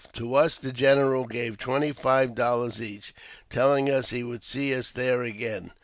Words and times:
To 0.13 0.33
us 0.33 0.57
the 0.57 0.71
general 0.71 1.25
gave 1.27 1.59
twenty 1.59 1.91
five 1.91 2.33
dollars 2.33 2.81
each, 2.81 3.13
telling 3.51 3.87
us 3.87 4.09
he 4.09 4.23
would 4.23 4.43
see 4.43 4.73
us 4.73 4.89
there 4.89 5.21
again. 5.21 5.73